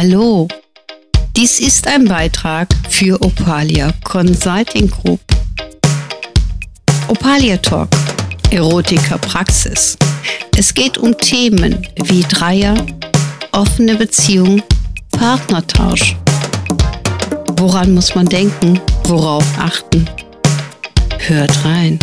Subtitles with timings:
[0.00, 0.46] Hallo,
[1.36, 5.18] dies ist ein Beitrag für Opalia Consulting Group.
[7.08, 7.88] Opalia Talk,
[8.52, 9.98] Erotiker Praxis.
[10.56, 12.76] Es geht um Themen wie Dreier,
[13.50, 14.62] offene Beziehung,
[15.10, 16.14] Partnertausch.
[17.56, 18.80] Woran muss man denken?
[19.02, 20.08] Worauf achten?
[21.18, 21.98] Hört rein.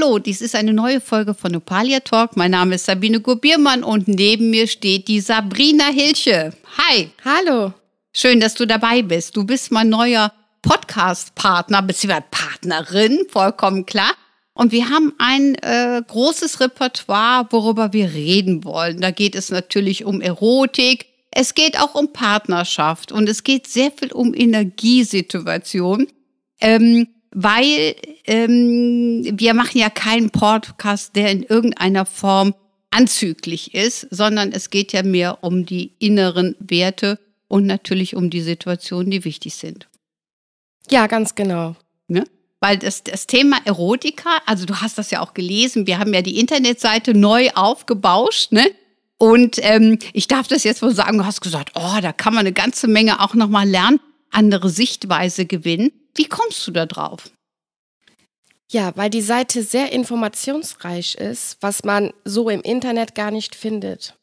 [0.00, 2.36] Hallo, dies ist eine neue Folge von Opalia Talk.
[2.36, 6.52] Mein Name ist Sabine Gubiermann und neben mir steht die Sabrina Hilche.
[6.76, 7.10] Hi.
[7.24, 7.72] Hallo.
[8.12, 9.36] Schön, dass du dabei bist.
[9.36, 10.32] Du bist mein neuer
[10.62, 12.20] Podcast-Partner bzw.
[12.30, 14.12] Partnerin, vollkommen klar.
[14.54, 19.00] Und wir haben ein äh, großes Repertoire, worüber wir reden wollen.
[19.00, 23.90] Da geht es natürlich um Erotik, es geht auch um Partnerschaft und es geht sehr
[23.90, 26.06] viel um Energiesituation.
[26.60, 27.94] Ähm, weil
[28.28, 32.54] ähm, wir machen ja keinen Podcast, der in irgendeiner Form
[32.90, 37.18] anzüglich ist, sondern es geht ja mehr um die inneren Werte
[37.48, 39.88] und natürlich um die Situationen, die wichtig sind.
[40.90, 41.76] Ja, ganz genau.
[42.06, 42.24] Ne?
[42.60, 46.22] Weil das, das Thema Erotika, also du hast das ja auch gelesen, wir haben ja
[46.22, 48.70] die Internetseite neu aufgebauscht, ne?
[49.20, 52.40] Und ähm, ich darf das jetzt wohl sagen, du hast gesagt, oh, da kann man
[52.40, 53.98] eine ganze Menge auch nochmal lernen,
[54.30, 55.90] andere Sichtweise gewinnen.
[56.14, 57.24] Wie kommst du da drauf?
[58.70, 64.14] Ja, weil die Seite sehr informationsreich ist, was man so im Internet gar nicht findet.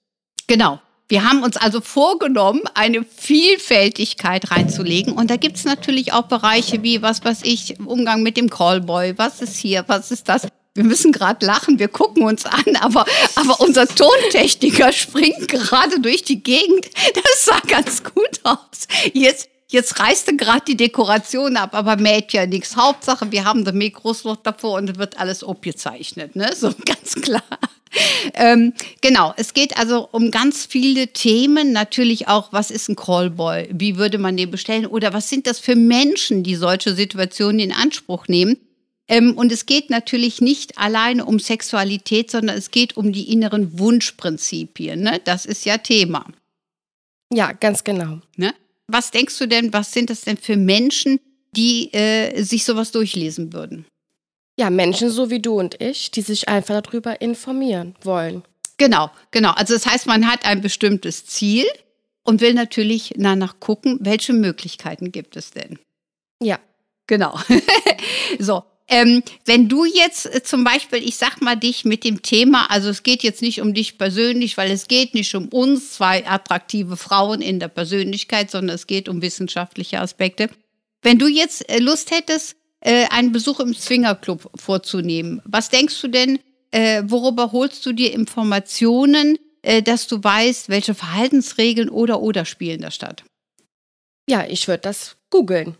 [0.47, 0.79] Genau.
[1.07, 5.13] Wir haben uns also vorgenommen, eine Vielfältigkeit reinzulegen.
[5.13, 9.17] Und da gibt es natürlich auch Bereiche wie, was weiß ich, Umgang mit dem Callboy,
[9.17, 10.47] was ist hier, was ist das.
[10.73, 16.23] Wir müssen gerade lachen, wir gucken uns an, aber, aber unser Tontechniker springt gerade durch
[16.23, 16.87] die Gegend.
[17.13, 18.87] Das sah ganz gut aus.
[19.13, 22.75] Jetzt Jetzt reißt gerade die Dekoration ab, aber mäht ja nichts.
[22.75, 26.51] Hauptsache, wir haben das Mikros noch davor und es wird alles abgezeichnet, ne?
[26.55, 27.43] So ganz klar.
[28.33, 31.71] Ähm, genau, es geht also um ganz viele Themen.
[31.71, 33.69] Natürlich auch, was ist ein Callboy?
[33.71, 34.85] Wie würde man den bestellen?
[34.85, 38.57] Oder was sind das für Menschen, die solche Situationen in Anspruch nehmen?
[39.07, 43.79] Ähm, und es geht natürlich nicht alleine um Sexualität, sondern es geht um die inneren
[43.79, 45.01] Wunschprinzipien.
[45.01, 45.21] Ne?
[45.23, 46.25] Das ist ja Thema.
[47.31, 48.19] Ja, ganz genau.
[48.35, 48.53] Ne?
[48.87, 51.19] Was denkst du denn, was sind das denn für Menschen,
[51.55, 53.85] die äh, sich sowas durchlesen würden?
[54.57, 58.43] Ja, Menschen so wie du und ich, die sich einfach darüber informieren wollen.
[58.77, 59.51] Genau, genau.
[59.51, 61.65] Also das heißt, man hat ein bestimmtes Ziel
[62.23, 65.79] und will natürlich danach gucken, welche Möglichkeiten gibt es denn.
[66.41, 66.59] Ja.
[67.07, 67.39] Genau.
[68.39, 72.69] so, ähm, wenn du jetzt äh, zum Beispiel, ich sag mal dich mit dem Thema,
[72.69, 76.27] also es geht jetzt nicht um dich persönlich, weil es geht nicht um uns, zwei
[76.27, 80.49] attraktive Frauen in der Persönlichkeit, sondern es geht um wissenschaftliche Aspekte.
[81.01, 86.07] Wenn du jetzt äh, Lust hättest, äh, einen Besuch im Swingerclub vorzunehmen, was denkst du
[86.07, 86.39] denn,
[87.03, 89.37] worüber holst du dir Informationen,
[89.85, 93.23] dass du weißt, welche Verhaltensregeln oder oder spielen da statt?
[94.27, 95.77] Ja, ich würde das googeln.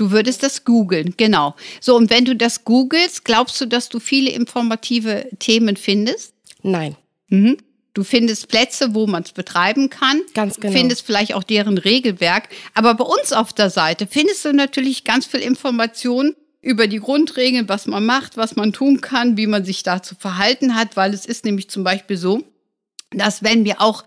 [0.00, 1.54] Du würdest das googeln, genau.
[1.78, 6.32] So, und wenn du das googelst, glaubst du, dass du viele informative Themen findest?
[6.62, 6.96] Nein.
[7.28, 7.58] Mhm.
[7.92, 10.22] Du findest Plätze, wo man es betreiben kann.
[10.32, 10.72] Ganz genau.
[10.72, 12.48] Du findest vielleicht auch deren Regelwerk.
[12.72, 17.68] Aber bei uns auf der Seite findest du natürlich ganz viel Informationen über die Grundregeln,
[17.68, 21.26] was man macht, was man tun kann, wie man sich dazu verhalten hat, weil es
[21.26, 22.42] ist nämlich zum Beispiel so,
[23.10, 24.04] dass wenn wir auch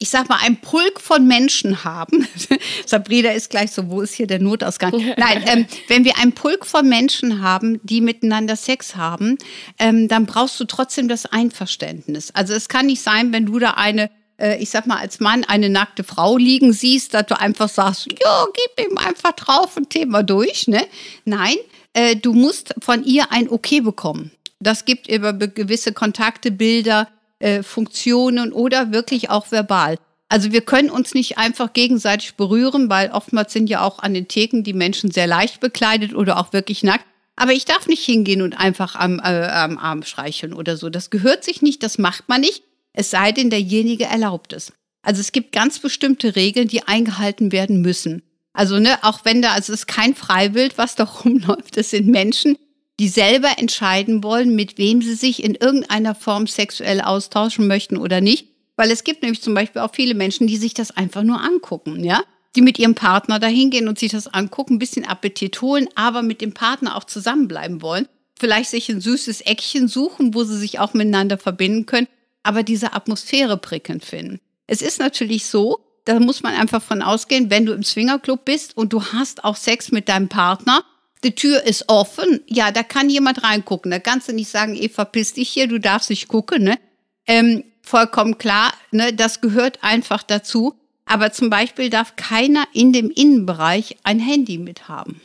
[0.00, 2.26] ich sag mal, ein Pulk von Menschen haben.
[2.86, 4.92] Sabrina ist gleich so, wo ist hier der Notausgang?
[5.16, 9.38] Nein, ähm, wenn wir ein Pulk von Menschen haben, die miteinander Sex haben,
[9.78, 12.30] ähm, dann brauchst du trotzdem das Einverständnis.
[12.32, 14.10] Also es kann nicht sein, wenn du da eine
[14.40, 18.06] äh, ich sag mal, als Mann eine nackte Frau liegen siehst, dass du einfach sagst,
[18.22, 20.86] ja, gib ihm einfach drauf und Thema durch, ne?
[21.24, 21.56] Nein,
[21.92, 24.30] äh, du musst von ihr ein Okay bekommen.
[24.60, 27.08] Das gibt über gewisse Kontakte, Bilder,
[27.38, 29.96] äh, Funktionen oder wirklich auch verbal.
[30.28, 34.28] Also wir können uns nicht einfach gegenseitig berühren, weil oftmals sind ja auch an den
[34.28, 37.06] Theken die Menschen sehr leicht bekleidet oder auch wirklich nackt.
[37.36, 40.90] Aber ich darf nicht hingehen und einfach am, äh, am Arm streicheln oder so.
[40.90, 42.62] Das gehört sich nicht, das macht man nicht,
[42.92, 44.72] es sei denn, derjenige erlaubt es.
[45.02, 48.22] Also es gibt ganz bestimmte Regeln, die eingehalten werden müssen.
[48.52, 52.08] Also ne, auch wenn da, also es ist kein Freiwild, was da rumläuft, es sind
[52.08, 52.58] Menschen,
[52.98, 58.20] die selber entscheiden wollen, mit wem sie sich in irgendeiner Form sexuell austauschen möchten oder
[58.20, 58.48] nicht.
[58.76, 62.04] Weil es gibt nämlich zum Beispiel auch viele Menschen, die sich das einfach nur angucken,
[62.04, 62.22] ja?
[62.56, 66.22] Die mit ihrem Partner dahin gehen und sich das angucken, ein bisschen Appetit holen, aber
[66.22, 68.08] mit dem Partner auch zusammenbleiben wollen.
[68.38, 72.08] Vielleicht sich ein süßes Eckchen suchen, wo sie sich auch miteinander verbinden können,
[72.42, 74.40] aber diese Atmosphäre prickelnd finden.
[74.66, 78.76] Es ist natürlich so, da muss man einfach von ausgehen, wenn du im Swingerclub bist
[78.76, 80.84] und du hast auch Sex mit deinem Partner,
[81.24, 83.90] die Tür ist offen, ja, da kann jemand reingucken.
[83.90, 86.62] Da kannst du nicht sagen, Eva, verpiss dich hier, du darfst nicht gucken.
[86.64, 86.78] Ne?
[87.26, 89.12] Ähm, vollkommen klar, ne?
[89.12, 90.74] das gehört einfach dazu.
[91.04, 95.20] Aber zum Beispiel darf keiner in dem Innenbereich ein Handy mithaben.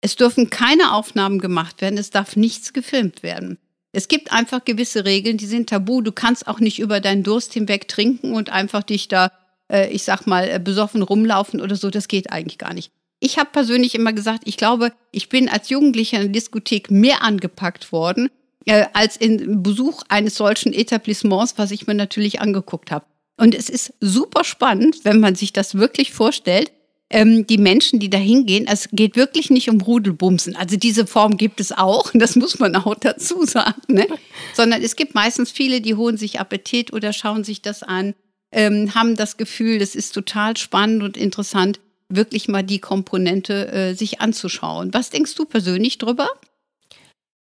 [0.00, 3.58] Es dürfen keine Aufnahmen gemacht werden, es darf nichts gefilmt werden.
[3.92, 6.00] Es gibt einfach gewisse Regeln, die sind tabu.
[6.00, 9.30] Du kannst auch nicht über deinen Durst hinweg trinken und einfach dich da,
[9.70, 11.90] äh, ich sag mal, äh, besoffen rumlaufen oder so.
[11.90, 12.90] Das geht eigentlich gar nicht.
[13.24, 17.22] Ich habe persönlich immer gesagt, ich glaube, ich bin als Jugendlicher in der Diskothek mehr
[17.22, 18.30] angepackt worden,
[18.66, 23.04] äh, als in Besuch eines solchen Etablissements, was ich mir natürlich angeguckt habe.
[23.36, 26.72] Und es ist super spannend, wenn man sich das wirklich vorstellt,
[27.10, 30.56] ähm, die Menschen, die da hingehen, es geht wirklich nicht um Rudelbumsen.
[30.56, 34.08] Also diese Form gibt es auch, das muss man auch dazu sagen, ne?
[34.52, 38.14] sondern es gibt meistens viele, die holen sich Appetit oder schauen sich das an,
[38.50, 41.78] ähm, haben das Gefühl, das ist total spannend und interessant,
[42.14, 44.92] wirklich mal die Komponente äh, sich anzuschauen.
[44.94, 46.28] Was denkst du persönlich drüber?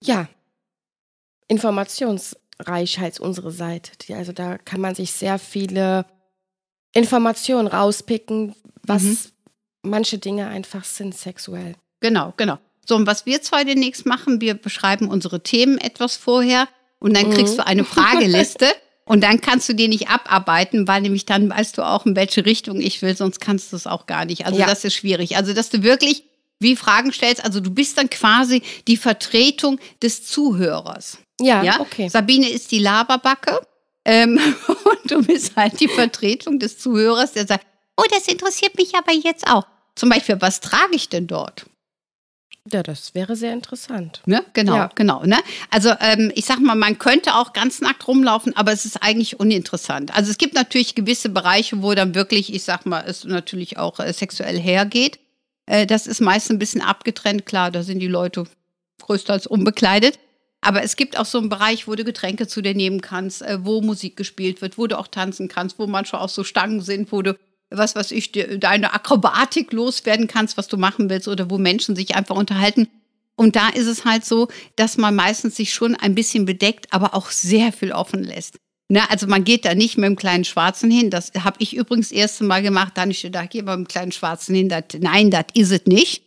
[0.04, 0.27] Ja,
[1.48, 3.92] Informationsreichheit unsere Seite.
[4.15, 6.06] Also da kann man sich sehr viele
[6.94, 9.18] Informationen rauspicken, was mhm
[9.83, 11.75] manche Dinge einfach sind sexuell.
[12.00, 12.57] Genau, genau.
[12.86, 16.68] So, und was wir zwei demnächst machen, wir beschreiben unsere Themen etwas vorher
[17.00, 17.57] und dann kriegst mhm.
[17.57, 18.66] du eine Frageliste
[19.06, 22.46] und dann kannst du die nicht abarbeiten, weil nämlich dann weißt du auch, in welche
[22.46, 24.46] Richtung ich will, sonst kannst du es auch gar nicht.
[24.46, 24.66] Also ja.
[24.66, 25.36] das ist schwierig.
[25.36, 26.24] Also, dass du wirklich
[26.60, 31.18] wie Fragen stellst, also du bist dann quasi die Vertretung des Zuhörers.
[31.42, 31.80] Ja, ja?
[31.82, 32.08] okay.
[32.08, 33.60] Sabine ist die Laberbacke
[34.06, 37.66] ähm, und du bist halt die Vertretung des Zuhörers, der sagt,
[37.98, 39.66] oh, das interessiert mich aber jetzt auch.
[39.96, 41.66] Zum Beispiel, was trage ich denn dort?
[42.71, 44.21] Ja, das wäre sehr interessant.
[44.25, 44.44] Ne?
[44.54, 44.89] Genau, ja.
[44.95, 45.24] genau.
[45.25, 45.38] Ne?
[45.69, 49.39] Also ähm, ich sag mal, man könnte auch ganz nackt rumlaufen, aber es ist eigentlich
[49.39, 50.15] uninteressant.
[50.15, 54.00] Also es gibt natürlich gewisse Bereiche, wo dann wirklich, ich sag mal, es natürlich auch
[54.00, 55.19] äh, sexuell hergeht.
[55.65, 58.45] Äh, das ist meist ein bisschen abgetrennt, klar, da sind die Leute
[59.01, 60.18] größtenteils unbekleidet.
[60.62, 63.57] Aber es gibt auch so einen Bereich, wo du Getränke zu dir nehmen kannst, äh,
[63.66, 67.12] wo Musik gespielt wird, wo du auch tanzen kannst, wo manchmal auch so Stangen sind,
[67.12, 67.38] wo du
[67.74, 72.16] was, was ich, deine Akrobatik loswerden kannst, was du machen willst oder wo Menschen sich
[72.16, 72.88] einfach unterhalten.
[73.36, 77.16] Und da ist es halt so, dass man meistens sich schon ein bisschen bedeckt, aber
[77.16, 78.58] auch sehr viel offen lässt.
[78.90, 81.10] Ne, also man geht da nicht mit dem kleinen Schwarzen hin.
[81.10, 82.94] Das habe ich übrigens das erste Mal gemacht.
[82.96, 84.69] Da ich gedacht, geh mal mit dem kleinen Schwarzen hin.
[84.69, 86.24] Das, nein, das ist es nicht.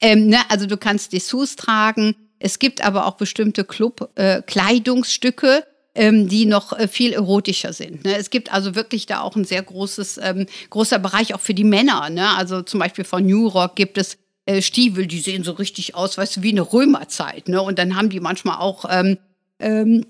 [0.00, 2.14] Ähm, ne, also du kannst Dessous tragen.
[2.38, 5.62] Es gibt aber auch bestimmte Club-Kleidungsstücke, äh,
[5.94, 8.04] die noch äh, viel erotischer sind.
[8.04, 8.16] Ne?
[8.16, 11.64] Es gibt also wirklich da auch ein sehr großes, ähm, großer Bereich auch für die
[11.64, 12.08] Männer.
[12.10, 12.28] Ne?
[12.36, 14.16] Also zum Beispiel von New Rock gibt es
[14.46, 17.48] äh, Stiefel, die sehen so richtig aus, weißt du, wie eine Römerzeit.
[17.48, 17.60] Ne?
[17.60, 19.18] Und dann haben die manchmal auch, ähm,
[19.58, 20.06] ähm,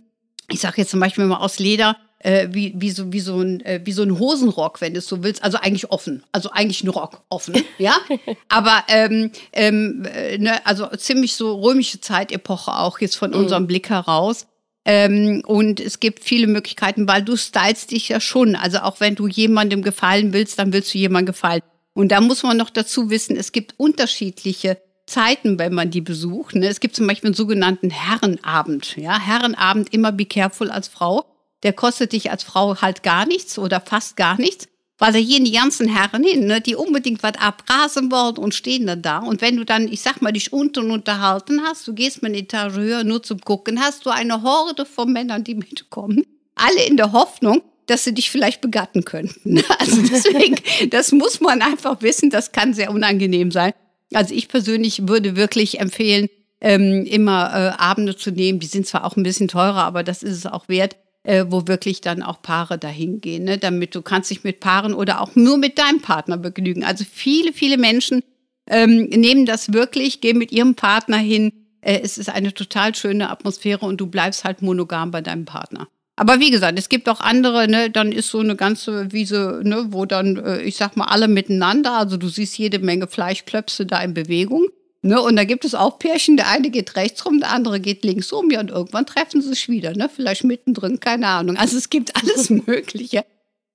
[0.51, 3.63] ich sage jetzt zum Beispiel mal aus Leder, äh, wie, wie, so, wie, so ein,
[3.85, 5.43] wie so ein Hosenrock, wenn du es so willst.
[5.43, 6.23] Also eigentlich offen.
[6.33, 7.97] Also eigentlich ein Rock offen, ja.
[8.49, 13.37] Aber ähm, ähm, äh, ne, also ziemlich so römische Zeitepoche auch jetzt von mhm.
[13.37, 14.47] unserem Blick heraus.
[14.85, 18.57] Ähm, und es gibt viele Möglichkeiten, weil du stylst dich ja schon.
[18.57, 21.63] Also auch wenn du jemandem gefallen willst, dann willst du jemandem gefallen.
[21.93, 26.55] Und da muss man noch dazu wissen, es gibt unterschiedliche Zeiten, wenn man die besucht.
[26.55, 26.69] Ne?
[26.69, 28.97] Es gibt zum Beispiel einen sogenannten Herrenabend.
[28.97, 29.19] Ja?
[29.19, 31.25] Herrenabend, immer be careful als Frau.
[31.63, 34.70] Der kostet dich als Frau halt gar nichts oder fast gar nichts
[35.01, 38.87] weil da gehen die ganzen Herren hin, ne, die unbedingt was abgrasen wollen und stehen
[38.87, 39.19] dann da.
[39.19, 42.39] Und wenn du dann, ich sag mal, dich unten unterhalten hast, du gehst mal eine
[42.39, 46.25] Etage höher nur zum Gucken, hast du eine Horde von Männern, die mitkommen.
[46.55, 49.63] Alle in der Hoffnung, dass sie dich vielleicht begatten könnten.
[49.79, 50.57] Also deswegen,
[50.91, 53.73] das muss man einfach wissen, das kann sehr unangenehm sein.
[54.13, 56.29] Also ich persönlich würde wirklich empfehlen,
[56.61, 58.61] ähm, immer äh, Abende zu nehmen.
[58.61, 61.67] Die sind zwar auch ein bisschen teurer, aber das ist es auch wert äh, wo
[61.67, 63.59] wirklich dann auch Paare dahin gehen, ne?
[63.59, 66.85] damit du kannst dich mit Paaren oder auch nur mit deinem Partner begnügen.
[66.85, 68.23] Also viele, viele Menschen
[68.69, 71.53] ähm, nehmen das wirklich, gehen mit ihrem Partner hin.
[71.83, 75.89] Äh, es ist eine total schöne Atmosphäre und du bleibst halt monogam bei deinem Partner.
[76.17, 79.87] Aber wie gesagt, es gibt auch andere, ne, dann ist so eine ganze Wiese, ne,
[79.89, 84.03] wo dann, äh, ich sag mal, alle miteinander, also du siehst jede Menge Fleischklöpse da
[84.03, 84.67] in Bewegung.
[85.03, 88.05] Ne, und da gibt es auch Pärchen, der eine geht rechts rum, der andere geht
[88.05, 90.11] links rum, ja, und irgendwann treffen sie sich wieder, ne?
[90.15, 91.57] Vielleicht mittendrin, keine Ahnung.
[91.57, 93.25] Also es gibt alles Mögliche.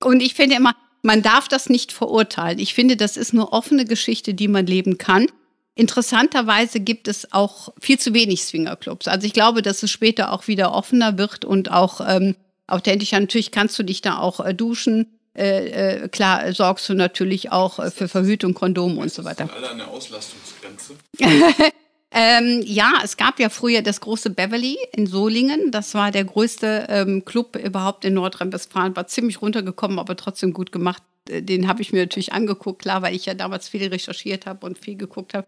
[0.04, 2.60] Und ich finde immer, man darf das nicht verurteilen.
[2.60, 5.26] Ich finde, das ist eine offene Geschichte, die man leben kann.
[5.74, 9.08] Interessanterweise gibt es auch viel zu wenig Swingerclubs.
[9.08, 13.20] Also ich glaube, dass es später auch wieder offener wird und auch ähm, authentischer.
[13.20, 17.78] Natürlich kannst du dich da auch äh, duschen äh, äh, klar sorgst du natürlich auch
[17.78, 19.48] äh, für Verhütung, Kondom und so weiter.
[19.54, 20.94] Alle an der Auslastungsgrenze?
[22.10, 25.70] ähm, ja, es gab ja früher das große Beverly in Solingen.
[25.70, 28.96] Das war der größte ähm, Club überhaupt in Nordrhein-Westfalen.
[28.96, 31.02] War ziemlich runtergekommen, aber trotzdem gut gemacht.
[31.28, 34.64] Äh, den habe ich mir natürlich angeguckt, klar, weil ich ja damals viel recherchiert habe
[34.64, 35.46] und viel geguckt habe.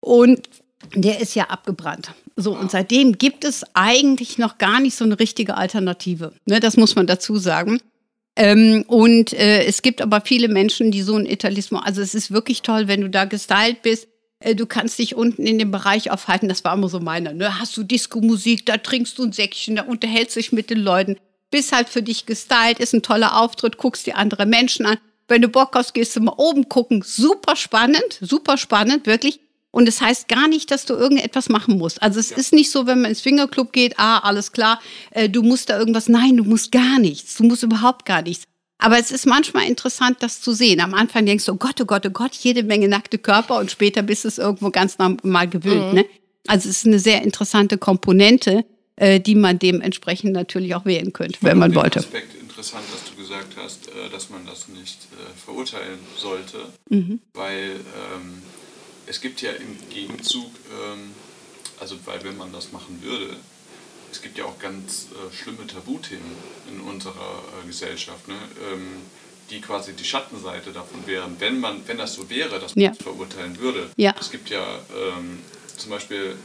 [0.00, 0.48] Und
[0.94, 2.12] der ist ja abgebrannt.
[2.36, 6.32] So, und seitdem gibt es eigentlich noch gar nicht so eine richtige Alternative.
[6.44, 7.80] Ne, das muss man dazu sagen.
[8.34, 12.30] Ähm, und äh, es gibt aber viele Menschen, die so einen Italismus, also es ist
[12.30, 14.08] wirklich toll, wenn du da gestylt bist.
[14.40, 17.32] Äh, du kannst dich unten in dem Bereich aufhalten, das war immer so meiner.
[17.32, 17.58] Ne?
[17.58, 21.16] Hast du Disco-Musik, da trinkst du ein Säckchen, da unterhältst dich mit den Leuten.
[21.50, 24.96] Bist halt für dich gestylt, ist ein toller Auftritt, guckst dir andere Menschen an.
[25.28, 27.02] Wenn du Bock hast, gehst du mal oben gucken.
[27.04, 29.40] Super spannend, super spannend, wirklich.
[29.72, 32.02] Und es das heißt gar nicht, dass du irgendetwas machen musst.
[32.02, 32.36] Also es ja.
[32.36, 35.78] ist nicht so, wenn man ins Fingerclub geht, ah, alles klar, äh, du musst da
[35.78, 36.08] irgendwas.
[36.08, 37.36] Nein, du musst gar nichts.
[37.36, 38.44] Du musst überhaupt gar nichts.
[38.78, 40.80] Aber es ist manchmal interessant, das zu sehen.
[40.80, 43.70] Am Anfang denkst du, oh Gott, oh Gott, oh Gott, jede Menge nackte Körper und
[43.70, 45.88] später bist du es irgendwo ganz normal gewöhnt.
[45.88, 45.94] Mhm.
[46.00, 46.04] Ne?
[46.48, 48.64] Also es ist eine sehr interessante Komponente,
[48.96, 52.00] äh, die man dementsprechend natürlich auch wählen könnte, wenn man wollte.
[52.00, 56.58] Aspekt interessant, dass du gesagt hast, äh, dass man das nicht äh, verurteilen sollte,
[56.90, 57.20] mhm.
[57.34, 57.70] weil
[58.14, 58.42] ähm,
[59.06, 61.12] es gibt ja im Gegenzug, ähm,
[61.80, 63.36] also weil wenn man das machen würde,
[64.10, 66.36] es gibt ja auch ganz äh, schlimme Tabuthemen
[66.70, 68.34] in unserer äh, Gesellschaft, ne?
[68.70, 69.02] ähm,
[69.50, 72.90] die quasi die Schattenseite davon wären, wenn man, wenn das so wäre, dass man ja.
[72.92, 73.90] es verurteilen würde.
[73.96, 74.14] Ja.
[74.18, 75.40] Es gibt ja ähm,
[75.76, 76.36] zum Beispiel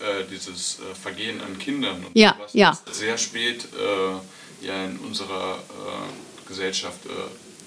[0.00, 2.34] äh, dieses äh, Vergehen an Kindern und ja.
[2.34, 2.78] sowas, ja.
[2.90, 7.00] sehr spät äh, ja in unserer äh, Gesellschaft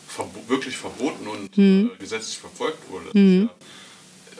[0.08, 1.92] verbo wirklich verboten und hm.
[2.00, 3.12] gesetzlich verfolgt wurde.
[3.12, 3.50] Hm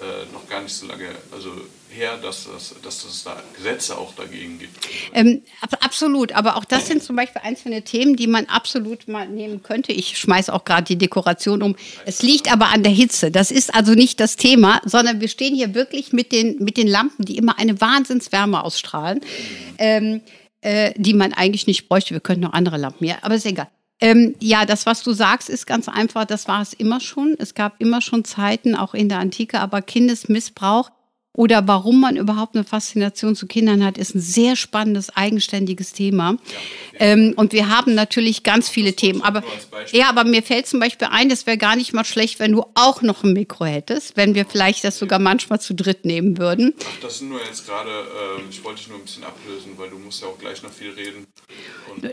[0.02, 1.50] äh, noch gar nicht so lange also
[1.90, 4.88] her, dass, das, dass es da Gesetze auch dagegen gibt.
[5.14, 5.42] Ähm,
[5.82, 9.92] absolut, aber auch das sind zum Beispiel einzelne Themen, die man absolut mal nehmen könnte.
[9.92, 11.76] Ich schmeiße auch gerade die Dekoration um.
[12.06, 13.32] Es liegt aber an der Hitze.
[13.32, 16.88] Das ist also nicht das Thema, sondern wir stehen hier wirklich mit den, mit den
[16.88, 19.20] Lampen, die immer eine Wahnsinnswärme ausstrahlen.
[19.20, 19.76] Mhm.
[19.80, 20.22] Ähm,
[20.62, 22.14] äh, die man eigentlich nicht bräuchte.
[22.14, 23.70] Wir könnten noch andere Lampen, ja, aber ist egal.
[24.02, 26.26] Ähm, ja, das, was du sagst, ist ganz einfach.
[26.26, 27.36] Das war es immer schon.
[27.38, 30.92] Es gab immer schon Zeiten, auch in der Antike, aber Kindesmissbrauch
[31.40, 36.32] oder warum man überhaupt eine Faszination zu Kindern hat, ist ein sehr spannendes, eigenständiges Thema.
[36.32, 37.00] Ja.
[37.00, 39.22] Ähm, und wir haben natürlich ganz viele Themen.
[39.22, 39.44] Aber,
[39.92, 42.66] ja, aber mir fällt zum Beispiel ein, es wäre gar nicht mal schlecht, wenn du
[42.74, 46.74] auch noch ein Mikro hättest, wenn wir vielleicht das sogar manchmal zu dritt nehmen würden.
[46.78, 49.90] Ach, das sind nur jetzt gerade, äh, ich wollte dich nur ein bisschen ablösen, weil
[49.90, 51.28] du musst ja auch gleich noch viel reden.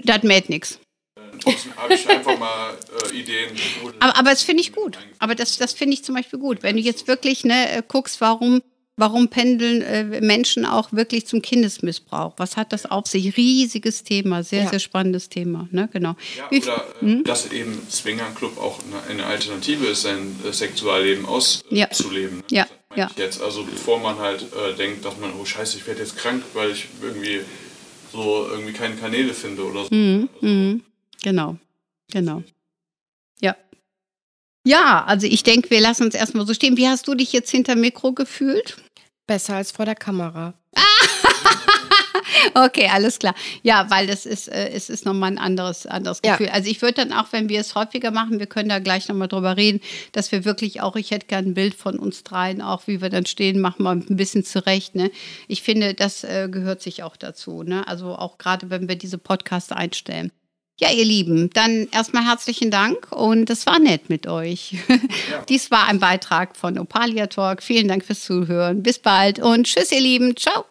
[0.04, 0.78] Das mäht nichts
[1.76, 2.74] habe ich einfach mal
[3.12, 3.50] äh, Ideen.
[4.00, 4.98] Aber, aber das finde ich gut.
[5.18, 6.62] Aber das, das finde ich zum Beispiel gut.
[6.62, 8.62] Wenn du jetzt wirklich ne, äh, guckst, warum,
[8.96, 12.34] warum pendeln äh, Menschen auch wirklich zum Kindesmissbrauch?
[12.36, 13.36] Was hat das auf sich?
[13.36, 14.70] Riesiges Thema, sehr, ja.
[14.70, 15.68] sehr spannendes Thema.
[15.70, 15.88] Ne?
[15.92, 16.16] Genau.
[16.36, 17.24] Ja, oder äh, hm?
[17.24, 22.42] dass eben Swinger Club auch eine, eine Alternative ist, sein äh, Sexualleben auszuleben.
[22.50, 22.64] Ja.
[22.64, 22.68] Ne?
[22.96, 23.10] ja.
[23.16, 23.42] Jetzt.
[23.42, 26.70] Also bevor man halt äh, denkt, dass man, oh scheiße, ich werde jetzt krank, weil
[26.70, 27.40] ich irgendwie
[28.12, 29.94] so irgendwie keine Kanäle finde oder so.
[29.94, 30.28] Mhm.
[30.34, 30.82] Also, mhm.
[31.26, 31.56] Genau,
[32.12, 32.44] genau.
[33.40, 33.56] Ja.
[34.64, 36.76] Ja, also ich denke, wir lassen uns erstmal so stehen.
[36.76, 38.76] Wie hast du dich jetzt hinter Mikro gefühlt?
[39.26, 40.54] Besser als vor der Kamera.
[42.54, 43.34] okay, alles klar.
[43.64, 46.46] Ja, weil das ist, äh, es ist nochmal ein anderes, anderes Gefühl.
[46.46, 46.52] Ja.
[46.52, 49.26] Also ich würde dann auch, wenn wir es häufiger machen, wir können da gleich nochmal
[49.26, 49.80] drüber reden,
[50.12, 53.10] dass wir wirklich auch, ich hätte gerne ein Bild von uns dreien, auch wie wir
[53.10, 54.94] dann stehen, machen wir ein bisschen zurecht.
[54.94, 55.10] Ne?
[55.48, 57.64] Ich finde, das äh, gehört sich auch dazu.
[57.64, 57.84] Ne?
[57.88, 60.30] Also auch gerade, wenn wir diese Podcasts einstellen.
[60.78, 64.72] Ja, ihr Lieben, dann erstmal herzlichen Dank und es war nett mit euch.
[64.88, 64.96] Ja.
[65.48, 67.62] Dies war ein Beitrag von Opalia Talk.
[67.62, 68.82] Vielen Dank fürs Zuhören.
[68.82, 70.36] Bis bald und tschüss, ihr Lieben.
[70.36, 70.66] Ciao.